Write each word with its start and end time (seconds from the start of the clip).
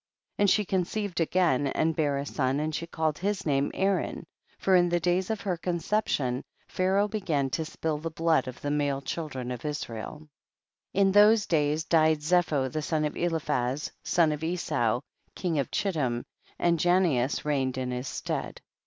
4. 0.37 0.41
And 0.43 0.49
she 0.49 0.65
conceived 0.65 1.19
again 1.21 1.67
and 1.67 1.95
bare 1.95 2.17
a 2.17 2.25
son 2.25 2.59
and 2.59 2.73
she 2.73 2.87
called 2.87 3.19
his 3.19 3.45
name 3.45 3.69
Aaron, 3.75 4.25
for 4.57 4.75
in 4.75 4.89
the 4.89 4.99
days 4.99 5.29
of 5.29 5.41
her 5.41 5.55
concep 5.59 6.07
tion, 6.07 6.43
Pharaoh 6.67 7.07
began 7.07 7.51
to 7.51 7.65
spill 7.65 7.99
the 7.99 8.09
blood 8.09 8.47
of 8.47 8.59
the 8.61 8.71
male 8.71 9.01
children 9.03 9.51
of 9.51 9.63
Israel, 9.63 10.21
5. 10.93 11.01
In 11.01 11.11
those 11.11 11.45
days 11.45 11.83
died 11.83 12.17
Zepho 12.23 12.67
the 12.71 12.81
son 12.81 13.05
of 13.05 13.15
Eliphaz, 13.15 13.91
son 14.03 14.31
of 14.31 14.43
Esau, 14.43 15.01
king 15.35 15.59
of 15.59 15.69
Chittim, 15.69 16.23
and 16.57 16.79
Janeas 16.79 17.45
reigned 17.45 17.77
in 17.77 17.91
his 17.91 18.07
stead. 18.07 18.59